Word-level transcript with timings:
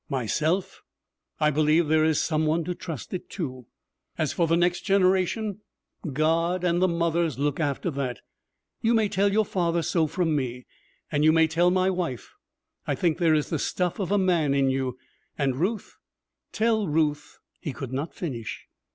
Myself, 0.09 0.81
I 1.39 1.51
believe 1.51 1.87
there 1.87 2.03
is 2.03 2.19
Some 2.19 2.47
One 2.47 2.63
to 2.63 2.73
trust 2.73 3.13
it 3.13 3.29
to. 3.37 3.67
As 4.17 4.33
for 4.33 4.47
the 4.47 4.57
next 4.57 4.81
generation, 4.81 5.59
God 6.11 6.63
and 6.63 6.81
the 6.81 6.87
mothers 6.87 7.37
look 7.37 7.59
after 7.59 7.91
that! 7.91 8.21
You 8.81 8.95
may 8.95 9.07
tell 9.07 9.31
your 9.31 9.45
father 9.45 9.83
so 9.83 10.07
from 10.07 10.35
me. 10.35 10.65
And 11.11 11.23
you 11.23 11.31
may 11.31 11.45
tell 11.45 11.69
my 11.69 11.91
wife 11.91 12.33
I 12.87 12.95
think 12.95 13.19
there 13.19 13.35
is 13.35 13.51
the 13.51 13.59
stuff 13.59 13.99
of 13.99 14.11
a 14.11 14.17
man 14.17 14.55
in 14.55 14.71
you. 14.71 14.97
And 15.37 15.57
Ruth 15.57 15.97
tell 16.51 16.87
Ruth' 16.87 17.37
He 17.61 17.71
could 17.71 17.93
not 17.93 18.11
finish. 18.15 18.65